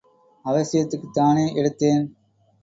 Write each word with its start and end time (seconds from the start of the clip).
அவசியத்துக்காகத் 0.45 1.13
தானே 1.13 1.45
எடுத்தேன். 1.53 2.03